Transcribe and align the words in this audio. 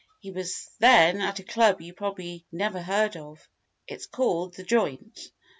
"He 0.19 0.31
was 0.31 0.67
then 0.79 1.21
at 1.21 1.37
a 1.37 1.43
club 1.43 1.79
you 1.79 1.93
probably 1.93 2.43
never 2.51 2.81
heard 2.81 3.15
of. 3.15 3.47
It's 3.87 4.07
called 4.07 4.55
'The 4.55 4.63
Joint'. 4.63 5.31